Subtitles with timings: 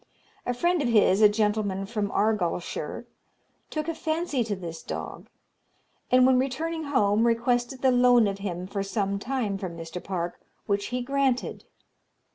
[0.47, 3.05] A friend of his, a gentleman from Argyllshire,
[3.69, 5.29] took a fancy to this dog;
[6.09, 10.03] and, when returning home, requested the loan of him for some time from Mr.
[10.03, 11.65] Park, which he granted.